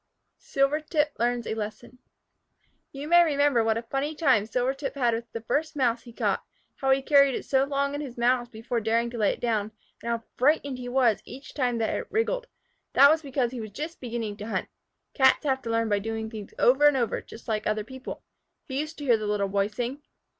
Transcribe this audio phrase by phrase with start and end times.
[0.39, 1.99] SILVERTIP LEARNS A LESSON
[2.91, 6.43] You may remember what a funny time Silvertip had with the first Mouse he caught;
[6.77, 9.71] how he carried it so long in his mouth before daring to lay it down,
[10.01, 12.47] and how frightened he was each time that it wriggled.
[12.93, 14.69] That was because he was just beginning to hunt.
[15.13, 18.23] Cats have to learn by doing things over and over, just like other people.
[18.65, 20.01] He used to hear the Little Boy sing.